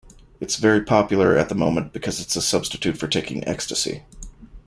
[0.39, 4.01] It's very popular at the moment because it's a substitute for taking ecstasy.